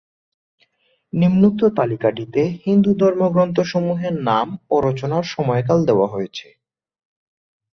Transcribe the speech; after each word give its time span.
নিম্নোক্ত 1.13 1.61
তালিকাটিতে 1.77 2.41
হিন্দু 2.65 2.91
ধর্মগ্রন্থ 3.01 3.57
সমূহের 3.71 4.15
নাম 4.29 4.47
ও 4.69 4.75
রচনার 4.87 5.25
সময়কাল 5.33 5.79
দেয়া 5.87 6.07
হয়েছে। 6.07 6.47